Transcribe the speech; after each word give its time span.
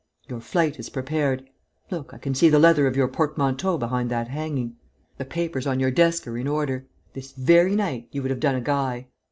Your 0.27 0.39
flight 0.39 0.79
is 0.79 0.89
prepared. 0.89 1.47
Look, 1.91 2.11
I 2.11 2.17
can 2.17 2.33
see 2.33 2.49
the 2.49 2.57
leather 2.57 2.87
of 2.87 2.95
your 2.95 3.07
portmanteau 3.07 3.77
behind 3.77 4.09
that 4.09 4.29
hanging. 4.29 4.77
The 5.19 5.25
papers 5.25 5.67
on 5.67 5.79
your 5.79 5.91
desk 5.91 6.25
are 6.25 6.39
in 6.39 6.47
order. 6.47 6.87
This 7.13 7.33
very 7.33 7.75
night, 7.75 8.07
you 8.11 8.23
would 8.23 8.31
have 8.31 8.39
done 8.39 8.55
a 8.55 8.61
guy. 8.61 9.09